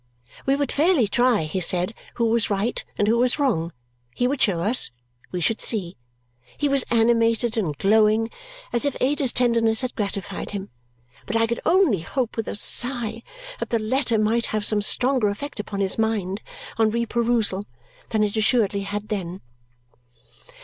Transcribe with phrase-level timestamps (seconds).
[0.47, 3.71] We would fairly try, he said, who was right and who was wrong
[4.15, 4.89] he would show us
[5.31, 5.95] we should see!
[6.57, 8.31] He was animated and glowing,
[8.73, 10.71] as if Ada's tenderness had gratified him;
[11.27, 13.21] but I could only hope, with a sigh,
[13.59, 16.41] that the letter might have some stronger effect upon his mind
[16.79, 17.65] on re perusal
[18.09, 19.39] than it assuredly had then.